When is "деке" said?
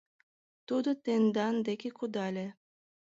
1.67-1.89